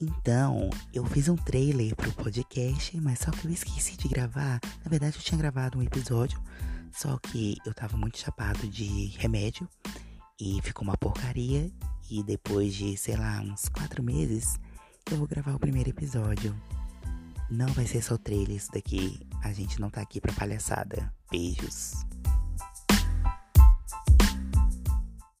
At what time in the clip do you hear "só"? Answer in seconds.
3.20-3.30, 6.92-7.16, 18.02-18.18